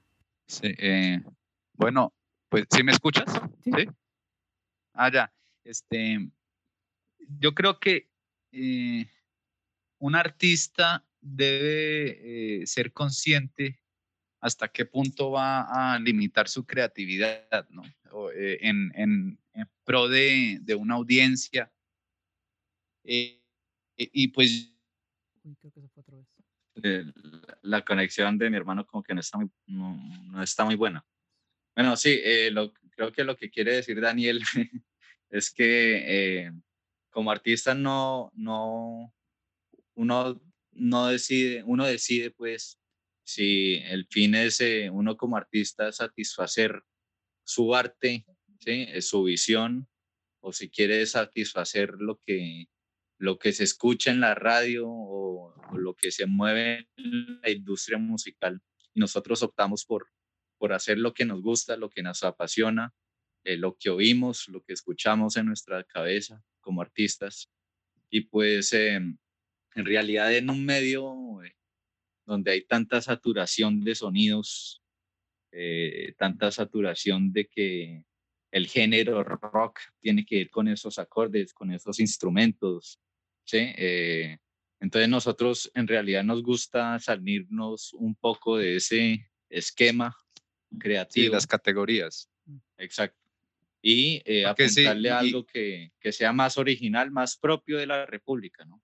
Sí, 0.47 0.75
eh, 0.79 1.23
bueno, 1.75 2.13
pues 2.49 2.67
¿sí 2.71 2.83
me 2.83 2.93
escuchas? 2.93 3.25
Sí. 3.63 3.71
Ah, 4.93 5.11
ya. 5.11 5.33
Este, 5.65 6.31
yo 7.39 7.55
creo 7.55 7.79
que 7.79 8.11
eh, 8.53 9.07
un 9.99 10.15
artista 10.15 11.05
debe 11.21 12.61
eh, 12.61 12.67
ser 12.67 12.93
consciente 12.93 13.81
hasta 14.45 14.69
qué 14.69 14.85
punto 14.85 15.31
va 15.31 15.95
a 15.95 15.99
limitar 15.99 16.49
su 16.49 16.67
creatividad, 16.67 17.67
¿no? 17.71 17.83
Eh, 18.35 18.59
en, 18.61 18.93
en, 18.95 19.39
pro 19.85 20.07
de, 20.07 20.59
de, 20.61 20.75
una 20.75 20.97
audiencia. 20.97 21.73
Eh, 23.05 23.41
y 23.97 24.29
pues... 24.29 24.71
La 27.63 27.83
conexión 27.87 28.37
de 28.37 28.51
mi 28.51 28.59
hermano 28.59 28.87
como 28.87 29.03
que 29.03 29.15
no 29.15 29.21
está 29.21 29.39
muy, 29.39 29.51
no, 29.67 30.43
está 30.43 30.67
muy 30.67 30.75
buena. 30.75 31.03
Bueno, 31.75 31.97
sí, 31.97 32.21
eh, 32.23 32.51
lo, 32.51 32.75
creo 32.91 33.13
que 33.13 33.25
lo 33.25 33.37
que 33.39 33.49
quiere 33.49 33.77
decir 33.77 33.99
Daniel 33.99 34.43
es 35.31 35.51
que 35.51 36.53
como 37.09 37.31
artista 37.31 37.75
no, 37.75 38.31
no, 38.35 39.11
uno 39.95 40.39
no 40.73 41.07
decide, 41.07 41.63
uno 41.65 41.87
decide 41.87 42.31
pues 42.31 42.79
si 43.25 43.77
el 43.87 44.07
fin 44.07 44.35
es 44.35 44.61
eh, 44.61 44.91
uno 44.91 45.17
como 45.17 45.37
artista 45.37 45.91
satisfacer 45.93 46.83
su 47.45 47.75
arte, 47.75 48.25
¿sí? 48.61 48.89
su 49.01 49.25
visión, 49.25 49.89
o 50.41 50.53
si 50.53 50.69
quiere 50.69 51.05
satisfacer 51.07 51.95
lo 51.99 52.21
que, 52.27 52.69
lo 53.19 53.39
que 53.39 53.53
se 53.53 53.65
escucha 53.65 54.11
en 54.11 54.21
la 54.21 54.35
radio 54.35 54.87
o, 54.87 55.55
lo 55.73 55.95
que 55.95 56.11
se 56.11 56.27
mueve 56.27 56.87
en 56.97 57.41
la 57.41 57.51
industria 57.51 57.99
musical. 57.99 58.61
Nosotros 58.95 59.43
optamos 59.43 59.85
por, 59.85 60.09
por 60.59 60.73
hacer 60.73 60.99
lo 60.99 61.15
que 61.15 61.25
nos 61.25 61.43
gusta, 61.43 61.77
lo 61.77 61.91
que 61.91 62.03
nos 62.03 62.23
apasiona, 62.23 62.95
eh, 63.45 63.57
lo 63.57 63.77
que 63.77 63.91
oímos, 63.91 64.49
lo 64.49 64.63
que 64.63 64.75
escuchamos 64.75 65.37
en 65.37 65.47
nuestra 65.47 65.83
cabeza 65.85 66.43
como 66.61 66.83
artistas. 66.83 67.51
Y 68.11 68.23
pues 68.23 68.73
em, 68.75 69.17
en 69.75 69.85
realidad 69.85 70.33
en 70.35 70.51
un 70.51 70.65
medio 70.65 71.43
eh, 71.43 71.57
donde 72.27 72.53
hay 72.53 72.63
tanta 72.65 73.01
saturación 73.01 73.83
de 73.85 73.95
sonidos, 73.95 74.83
eh, 75.53 76.15
tanta 76.19 76.51
saturación 76.51 77.33
de 77.33 77.47
que 77.47 78.05
el 78.51 78.67
género 78.69 79.23
rock 79.25 79.81
tiene 80.01 80.25
que 80.25 80.37
ir 80.37 80.51
con 80.51 80.69
esos 80.69 80.99
acordes, 80.99 81.53
con 81.53 81.73
esos 81.73 81.99
instrumentos, 81.99 83.01
¿sí? 83.45 83.59
Eh, 83.77 84.39
entonces 84.81 85.09
nosotros 85.09 85.71
en 85.75 85.89
realidad 85.89 86.23
nos 86.23 86.43
gusta 86.43 86.99
salirnos 86.99 87.93
un 87.95 88.15
poco 88.15 88.59
de 88.59 88.77
ese 88.77 89.31
esquema 89.49 90.17
creativo. 90.79 91.27
Sí, 91.27 91.33
las 91.33 91.47
categorías. 91.47 92.31
Exacto. 92.77 93.19
Y 93.83 94.23
eh, 94.25 94.47
apuntarle 94.47 95.11
algo 95.11 95.45
que, 95.45 95.93
que 95.99 96.13
sea 96.13 96.33
más 96.33 96.57
original, 96.57 97.11
más 97.11 97.37
propio 97.37 97.79
de 97.79 97.87
la 97.87 98.07
República, 98.07 98.65
¿no? 98.65 98.83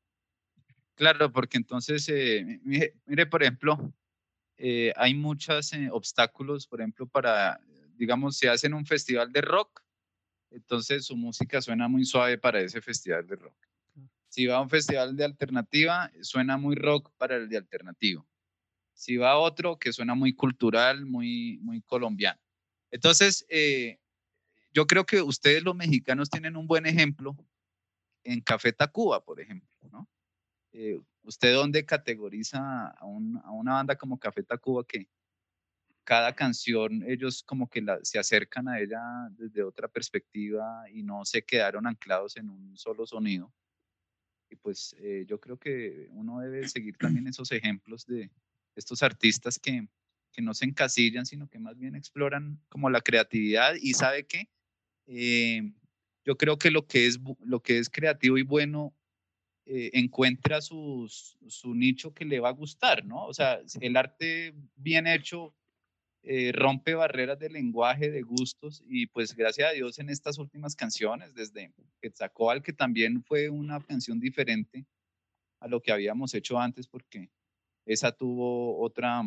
Claro, 1.01 1.33
porque 1.33 1.57
entonces, 1.57 2.07
eh, 2.11 2.61
mire, 2.63 3.25
por 3.25 3.43
ejemplo, 3.43 3.91
eh, 4.59 4.93
hay 4.97 5.15
muchos 5.15 5.73
eh, 5.73 5.89
obstáculos, 5.91 6.67
por 6.67 6.83
ejemplo, 6.83 7.07
para, 7.07 7.59
digamos, 7.95 8.37
si 8.37 8.49
hacen 8.49 8.75
un 8.75 8.85
festival 8.85 9.33
de 9.33 9.41
rock, 9.41 9.81
entonces 10.51 11.07
su 11.07 11.17
música 11.17 11.63
suena 11.63 11.89
muy 11.89 12.05
suave 12.05 12.37
para 12.37 12.61
ese 12.61 12.83
festival 12.83 13.27
de 13.27 13.37
rock. 13.37 13.57
Si 14.29 14.45
va 14.45 14.57
a 14.57 14.61
un 14.61 14.69
festival 14.69 15.17
de 15.17 15.25
alternativa, 15.25 16.13
suena 16.21 16.59
muy 16.59 16.77
rock 16.77 17.11
para 17.17 17.37
el 17.37 17.49
de 17.49 17.57
alternativo. 17.57 18.29
Si 18.93 19.17
va 19.17 19.31
a 19.31 19.39
otro, 19.39 19.79
que 19.79 19.95
suena 19.95 20.15
muy 20.15 20.35
cultural, 20.35 21.07
muy, 21.07 21.61
muy 21.63 21.81
colombiano. 21.81 22.43
Entonces, 22.91 23.47
yo 24.75 24.87
creo 24.87 25.07
que 25.07 25.23
ustedes 25.23 25.63
los 25.63 25.75
mexicanos 25.75 26.29
tienen 26.29 26.59
un 26.59 26.67
buen 26.67 26.85
ejemplo 26.85 27.39
en 28.23 28.43
Café 28.43 28.75
Tacuba, 28.75 29.25
por 29.25 29.41
ejemplo, 29.41 29.70
¿no? 30.73 31.05
¿Usted 31.23 31.55
dónde 31.55 31.85
categoriza 31.85 32.89
a, 32.89 33.05
una 33.05 33.73
banda 33.75 33.97
como 33.97 34.19
Café 34.19 34.43
Tacuba 34.43 34.85
que 34.85 35.07
cada 36.05 36.35
canción 36.35 37.05
ellos 37.07 37.43
como 37.43 37.69
que 37.69 37.85
se 38.03 38.19
acercan 38.19 38.69
a 38.69 38.81
ella 38.81 39.01
desde 39.33 39.63
otra 39.63 39.87
perspectiva 39.87 40.85
y 40.91 41.03
no 41.03 41.25
se 41.25 41.43
quedaron 41.43 41.87
anclados 41.87 42.37
en 42.37 42.49
un 42.49 42.77
solo 42.77 43.07
sonido? 43.07 43.53
Y 44.49 44.57
pues 44.57 44.97
eh, 44.99 45.25
yo 45.29 45.39
creo 45.39 45.59
que 45.59 46.09
uno 46.11 46.41
debe 46.41 46.67
seguir 46.69 46.97
también 46.97 47.27
esos 47.29 47.53
ejemplos 47.53 48.07
de 48.07 48.31
estos 48.75 49.03
artistas 49.03 49.59
que, 49.59 49.87
que 50.33 50.43
no 50.43 50.55
se 50.55 50.65
encasillan, 50.65 51.27
sino 51.27 51.49
que 51.49 51.59
más 51.59 51.79
bien 51.79 51.95
exploran 51.95 52.61
como 52.69 52.91
la 52.91 53.03
creatividad 53.03 53.75
y 53.81 53.95
sabe 53.95 54.27
que 54.27 54.49
eh, 55.07 55.73
yo 56.25 56.37
creo 56.37 56.59
que 56.59 56.71
lo 56.71 56.87
que 56.87 57.07
es, 57.07 57.21
lo 57.45 57.61
que 57.63 57.79
es 57.79 57.91
creativo 57.91 58.39
y 58.39 58.43
bueno 58.43 58.95
eh, 59.73 59.91
encuentra 59.93 60.61
su 60.61 61.09
nicho 61.77 62.13
que 62.13 62.25
le 62.25 62.41
va 62.41 62.49
a 62.49 62.53
gustar, 62.53 63.05
¿no? 63.05 63.25
O 63.27 63.33
sea, 63.33 63.61
el 63.81 63.97
arte 63.97 64.53
bien 64.75 65.07
hecho 65.07 65.55
eh, 66.25 66.51
rompe 66.51 66.95
barreras 66.95 67.39
de 67.39 67.51
lenguaje, 67.51 68.11
de 68.11 68.23
gustos, 68.23 68.83
y 68.85 69.07
pues 69.07 69.37
gracias 69.37 69.71
a 69.71 69.73
Dios 69.73 70.01
en 70.01 70.11
estas 70.11 70.39
últimas 70.39 70.75
canciones, 70.75 71.35
desde 71.35 71.73
Quetzalcóatl, 72.03 72.63
que 72.63 72.73
también 72.73 73.23
fue 73.23 73.49
una 73.49 73.79
canción 73.79 74.19
diferente 74.19 74.87
a 75.61 75.69
lo 75.69 75.81
que 75.81 75.93
habíamos 75.93 76.35
hecho 76.35 76.59
antes, 76.59 76.89
porque 76.89 77.31
esa 77.87 78.11
tuvo 78.11 78.81
otra, 78.81 79.23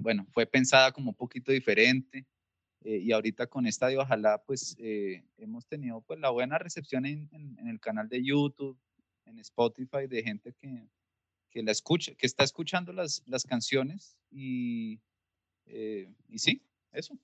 bueno, 0.00 0.28
fue 0.30 0.46
pensada 0.46 0.92
como 0.92 1.10
un 1.10 1.16
poquito 1.16 1.50
diferente, 1.50 2.24
eh, 2.86 2.98
y 2.98 3.10
ahorita 3.10 3.48
con 3.48 3.66
esta 3.66 3.88
Ojalá, 3.98 4.40
pues 4.44 4.76
eh, 4.78 5.24
hemos 5.38 5.66
tenido 5.66 6.02
pues 6.02 6.20
la 6.20 6.30
buena 6.30 6.56
recepción 6.56 7.04
en, 7.04 7.28
en, 7.32 7.66
el 7.66 7.80
canal 7.80 8.08
de 8.08 8.22
YouTube, 8.22 8.78
en 9.24 9.40
Spotify, 9.40 10.06
de 10.08 10.22
gente 10.22 10.52
que, 10.52 10.88
que 11.50 11.64
la 11.64 11.72
escucha, 11.72 12.14
que 12.14 12.26
está 12.26 12.44
escuchando 12.44 12.92
las, 12.92 13.24
las 13.26 13.42
canciones 13.42 14.16
y, 14.30 15.00
eh, 15.66 16.08
y 16.28 16.38
sí, 16.38 16.62
eso. 16.92 17.18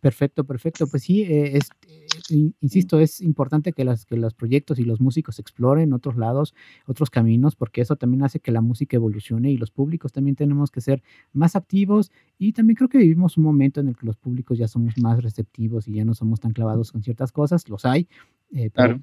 Perfecto, 0.00 0.44
perfecto. 0.44 0.86
Pues 0.86 1.04
sí, 1.04 1.22
eh, 1.22 1.56
es, 1.56 1.70
eh, 1.88 2.52
insisto, 2.60 3.00
es 3.00 3.20
importante 3.20 3.72
que, 3.72 3.84
las, 3.84 4.04
que 4.04 4.16
los 4.16 4.34
proyectos 4.34 4.78
y 4.78 4.84
los 4.84 5.00
músicos 5.00 5.38
exploren 5.38 5.92
otros 5.92 6.16
lados, 6.16 6.54
otros 6.86 7.10
caminos, 7.10 7.56
porque 7.56 7.80
eso 7.80 7.96
también 7.96 8.22
hace 8.22 8.40
que 8.40 8.52
la 8.52 8.60
música 8.60 8.96
evolucione 8.96 9.50
y 9.50 9.56
los 9.56 9.70
públicos 9.70 10.12
también 10.12 10.36
tenemos 10.36 10.70
que 10.70 10.80
ser 10.80 11.02
más 11.32 11.56
activos 11.56 12.12
y 12.38 12.52
también 12.52 12.76
creo 12.76 12.88
que 12.88 12.98
vivimos 12.98 13.36
un 13.38 13.44
momento 13.44 13.80
en 13.80 13.88
el 13.88 13.96
que 13.96 14.06
los 14.06 14.16
públicos 14.16 14.58
ya 14.58 14.68
somos 14.68 14.94
más 14.98 15.22
receptivos 15.22 15.88
y 15.88 15.94
ya 15.94 16.04
no 16.04 16.14
somos 16.14 16.40
tan 16.40 16.52
clavados 16.52 16.92
con 16.92 17.02
ciertas 17.02 17.32
cosas, 17.32 17.68
los 17.68 17.84
hay, 17.84 18.08
eh, 18.52 18.70
pero 18.72 19.00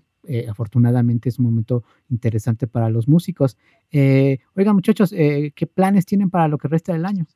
afortunadamente 0.49 1.27
es 1.27 1.37
un 1.37 1.45
momento 1.45 1.83
interesante 2.09 2.65
para 2.65 2.89
los 2.89 3.09
músicos. 3.09 3.57
oigan 3.91 4.75
muchachos, 4.75 5.11
¿qué 5.11 5.67
planes 5.73 6.05
tienen 6.05 6.29
para 6.29 6.47
lo 6.47 6.57
que 6.57 6.69
resta 6.69 6.93
del 6.93 7.05
año? 7.05 7.27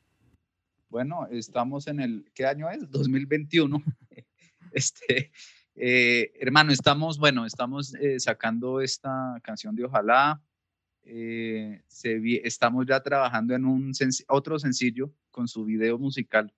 Bueno, 0.90 1.28
estamos 1.32 1.88
en 1.88 2.00
el, 2.00 2.32
¿qué 2.34 2.46
año 2.46 2.70
es? 2.70 2.90
2021. 2.90 3.84
este, 4.72 5.32
eh, 5.76 6.32
hermano, 6.40 6.72
estamos, 6.72 7.18
bueno, 7.20 7.46
estamos 7.46 7.94
eh, 7.96 8.20
sacando 8.20 8.80
esta 8.80 9.38
canción 9.44 9.76
de 9.76 9.84
Ojalá. 9.84 10.42
Eh, 11.04 11.84
estamos 12.44 12.86
ya 12.86 13.02
trabajando 13.02 13.54
en 13.54 13.66
un 13.66 13.92
otro 14.30 14.60
sencillo 14.60 15.14
con 15.30 15.48
su 15.48 15.64
video 15.64 15.98
musical 15.98 16.54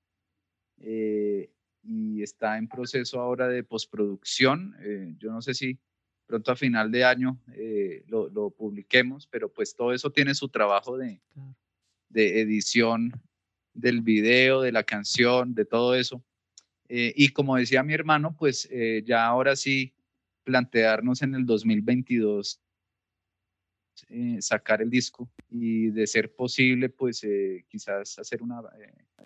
y 0.77 2.23
está 2.23 2.57
en 2.57 2.67
proceso 2.67 3.19
ahora 3.19 3.47
de 3.47 3.63
postproducción. 3.63 4.75
yo 5.19 5.31
no 5.31 5.41
sé 5.41 5.53
si 5.53 5.77
pronto 6.25 6.51
a 6.51 6.55
final 6.55 6.89
de 6.89 7.03
año 7.03 7.39
lo, 8.07 8.29
lo, 8.29 8.49
publiquemos, 8.49 9.27
pero 9.27 9.53
pues 9.53 9.75
todo 9.75 9.93
eso 9.93 10.11
tiene 10.11 10.33
su 10.33 10.49
trabajo 10.49 10.97
de, 10.97 11.21
de 12.07 12.41
edición 12.41 13.11
del 13.73 14.01
video, 14.01 14.61
de 14.61 14.71
la 14.71 14.83
canción, 14.83 15.53
de 15.53 15.65
todo 15.65 15.95
eso. 15.95 16.23
Eh, 16.89 17.13
y 17.15 17.29
como 17.29 17.55
decía 17.55 17.83
mi 17.83 17.93
hermano, 17.93 18.35
pues 18.37 18.67
eh, 18.71 19.03
ya 19.05 19.25
ahora 19.25 19.55
sí 19.55 19.93
plantearnos 20.43 21.21
en 21.21 21.35
el 21.35 21.45
2022 21.45 22.59
eh, 24.07 24.37
sacar 24.41 24.81
el 24.81 24.89
disco 24.89 25.29
y 25.51 25.89
de 25.89 26.07
ser 26.07 26.33
posible, 26.33 26.89
pues 26.89 27.21
quizás 27.67 28.17
hacer 28.17 28.41
una 28.41 28.61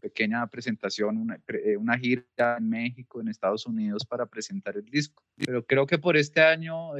pequeña 0.02 0.46
presentación, 0.48 1.18
una, 1.18 1.40
una, 1.78 1.98
gira 1.98 2.58
en 2.58 2.70
México, 2.70 3.22
en 3.22 3.28
Estados 3.28 3.66
Unidos 3.68 4.04
para 4.04 4.26
presentar 4.26 4.76
el 4.76 4.86
disco. 4.86 5.24
Pero 5.36 5.64
creo 5.66 5.86
que 5.86 6.00
por 6.00 6.18
este 6.18 6.42
año 6.42 6.94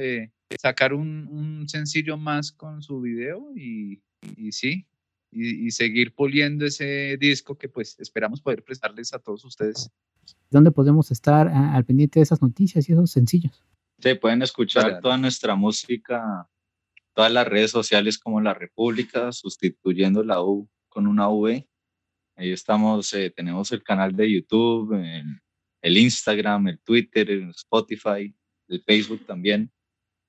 sacar 0.58 0.94
un, 0.94 1.26
un, 1.26 1.68
sencillo 1.68 2.16
más 2.16 2.52
con 2.52 2.80
su 2.80 3.00
video 3.00 3.50
y, 3.56 4.00
y 4.36 4.52
sí, 4.52 4.86
y, 5.34 5.70
seguir 5.72 6.14
puliendo 6.14 6.64
ese 6.64 7.16
disco 7.18 7.58
que 7.58 7.68
pues 7.68 7.98
esperamos 7.98 8.40
poder 8.40 8.62
prestarles 8.62 9.12
a 9.12 9.18
todos 9.18 9.44
ustedes. 9.44 9.90
¿Dónde 10.50 10.70
podemos 10.70 11.10
estar 11.10 11.48
al 11.48 11.84
pendiente 11.84 12.20
de 12.20 12.22
esas 12.22 12.40
noticias 12.40 12.88
y 12.88 12.92
esos 12.92 13.10
sencillos? 13.10 13.62
Sí, 13.98 14.14
pueden 14.14 14.42
escuchar 14.42 15.00
toda 15.00 15.16
nuestra 15.16 15.54
música, 15.54 16.48
todas 17.12 17.32
las 17.32 17.46
redes 17.46 17.70
sociales 17.70 18.18
como 18.18 18.40
La 18.40 18.54
República, 18.54 19.32
sustituyendo 19.32 20.22
la 20.22 20.42
U 20.42 20.68
con 20.88 21.06
una 21.06 21.28
V. 21.28 21.68
Ahí 22.36 22.52
estamos, 22.52 23.12
eh, 23.14 23.30
tenemos 23.30 23.72
el 23.72 23.82
canal 23.82 24.14
de 24.14 24.32
YouTube, 24.32 24.94
el, 25.82 25.96
Instagram, 25.96 26.68
el 26.68 26.80
Twitter, 26.80 27.30
el 27.30 27.50
Spotify, 27.50 28.34
el 28.68 28.82
Facebook 28.82 29.26
también. 29.26 29.70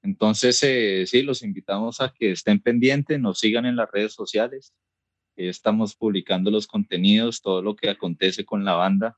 Entonces, 0.04 0.62
eh, 0.64 1.06
sí, 1.08 1.24
los 1.24 1.42
invitamos 1.42 2.02
a 2.02 2.14
que 2.14 2.32
estén 2.32 2.60
pendientes, 2.60 3.20
nos 3.20 3.40
sigan 3.40 3.66
en 3.66 3.76
las 3.76 3.90
redes 3.92 4.14
sociales 4.14 4.74
estamos 5.36 5.96
publicando 5.96 6.52
los 6.52 6.68
contenidos, 6.68 7.42
todo 7.42 7.62
lo 7.62 7.76
que 7.76 7.90
acontece 7.90 8.46
con 8.46 8.66
la 8.66 8.74
banda 8.74 9.18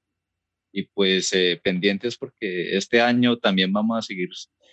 y 0.72 0.84
pues 0.84 1.34
eh, 1.34 1.60
pendientes 1.64 2.18
porque 2.18 2.76
este 2.78 3.02
año 3.02 3.38
también 3.38 3.72
vamos 3.72 3.98
a 3.98 4.02
seguir 4.02 4.30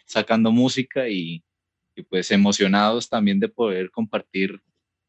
sacando 0.06 0.52
música 0.52 1.08
y, 1.08 1.42
y, 1.94 2.02
pues 2.02 2.30
emocionados 2.30 3.08
también 3.08 3.40
de 3.40 3.48
poder 3.48 3.90
compartir 3.90 4.60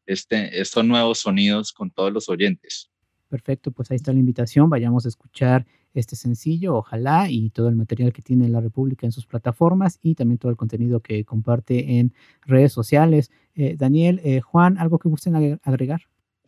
este, 0.06 0.60
estos 0.60 0.84
nuevos 0.84 1.18
sonidos 1.18 1.72
con 1.72 1.90
todos 1.90 2.12
los 2.12 2.28
oyentes. 2.28 2.90
Perfecto, 3.28 3.72
pues 3.72 3.90
ahí 3.90 3.96
está 3.96 4.12
la 4.12 4.20
invitación, 4.20 4.70
vayamos 4.70 5.04
a 5.04 5.08
escuchar 5.08 5.66
este 5.94 6.14
sencillo, 6.14 6.76
ojalá, 6.76 7.28
y 7.28 7.50
todo 7.50 7.68
el 7.68 7.76
material 7.76 8.12
que 8.12 8.22
tiene 8.22 8.48
la 8.48 8.60
República 8.60 9.06
en 9.06 9.12
sus 9.12 9.26
plataformas 9.26 9.98
y 10.02 10.14
también 10.14 10.38
todo 10.38 10.50
el 10.50 10.56
contenido 10.56 11.00
que 11.00 11.24
comparte 11.24 11.98
en 11.98 12.12
redes 12.42 12.72
sociales. 12.72 13.30
Eh, 13.54 13.74
Daniel, 13.76 14.20
eh, 14.22 14.40
Juan, 14.40 14.78
¿algo 14.78 14.98
que 14.98 15.08
gusten 15.08 15.34
agregar? 15.64 16.02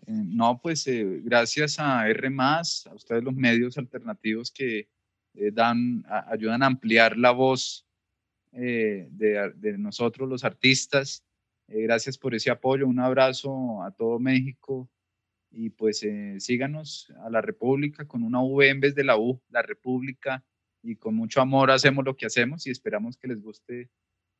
Eh, 0.08 0.12
no, 0.24 0.58
pues 0.62 0.86
eh, 0.86 1.20
gracias 1.22 1.78
a 1.78 2.08
R, 2.08 2.30
a 2.40 2.62
ustedes 2.94 3.22
los 3.22 3.34
medios 3.34 3.76
alternativos 3.76 4.50
que 4.50 4.88
eh, 5.34 5.50
dan, 5.52 6.02
ayudan 6.28 6.62
a 6.62 6.66
ampliar 6.66 7.18
la 7.18 7.30
voz 7.32 7.84
de, 8.50 9.06
de, 9.10 9.78
nosotros, 9.78 10.26
los 10.28 10.42
artistas. 10.42 11.22
gracias 11.68 12.16
por 12.16 12.34
ese 12.34 12.50
apoyo. 12.50 12.86
Un 12.86 12.98
abrazo 12.98 13.82
a 13.82 13.90
todo 13.90 14.18
México 14.18 14.88
y 15.50 15.68
pues 15.70 16.04
síganos 16.38 17.12
a 17.22 17.28
la 17.28 17.42
República 17.42 18.06
con 18.06 18.22
una 18.22 18.40
V 18.42 18.68
en 18.68 18.80
vez 18.80 18.94
de 18.94 19.04
la 19.04 19.18
U, 19.18 19.40
la 19.50 19.60
República, 19.60 20.42
y 20.82 20.96
con 20.96 21.14
mucho 21.14 21.42
amor 21.42 21.70
hacemos 21.70 22.04
lo 22.04 22.16
que 22.16 22.26
hacemos 22.26 22.66
y 22.66 22.70
esperamos 22.70 23.18
que 23.18 23.28
les 23.28 23.42
guste 23.42 23.90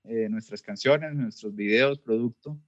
nuestras 0.04 0.62
canciones, 0.62 1.14
nuestros 1.14 1.54
videos, 1.54 1.98
producto 1.98 2.58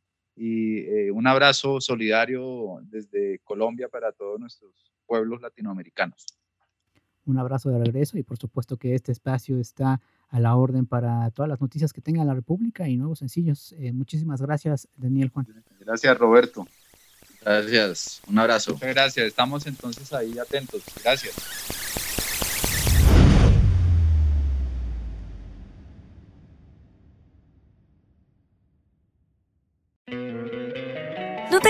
y 0.42 0.79
eh, 0.79 1.11
un 1.11 1.26
abrazo 1.26 1.83
solidario 1.83 2.79
desde 2.85 3.40
Colombia 3.40 3.90
para 3.90 4.11
todos 4.11 4.40
nuestros 4.40 4.90
pueblos 5.05 5.42
latinoamericanos. 5.42 6.24
Un 7.26 7.37
abrazo 7.37 7.68
de 7.68 7.79
regreso 7.79 8.16
y 8.16 8.22
por 8.22 8.38
supuesto 8.38 8.79
que 8.79 8.94
este 8.94 9.12
espacio 9.12 9.61
está 9.61 10.00
a 10.31 10.40
la 10.40 10.57
orden 10.57 10.87
para 10.87 11.31
todas 11.33 11.50
las 11.50 11.61
noticias 11.61 11.92
que 11.92 12.00
tenga 12.00 12.24
la 12.24 12.33
República 12.33 12.88
y 12.88 12.96
nuevos 12.96 13.18
sencillos. 13.18 13.74
Eh, 13.79 13.92
muchísimas 13.92 14.40
gracias, 14.40 14.88
Daniel 14.96 15.29
Juan. 15.29 15.46
Gracias, 15.79 16.16
Roberto. 16.16 16.66
Gracias, 17.42 18.22
un 18.26 18.38
abrazo. 18.38 18.72
Muchas 18.72 18.94
gracias, 18.94 19.26
estamos 19.26 19.66
entonces 19.66 20.11
ahí 20.14 20.38
atentos. 20.38 20.83
Gracias. 21.05 21.99